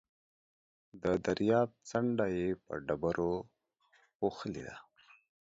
د 1.03 1.03
درياب 1.25 1.69
څنډه 1.89 2.25
يې 2.37 2.47
په 2.65 2.73
ډبرو 2.87 3.33
پوښلې 4.17 4.61
ده. 4.67 4.75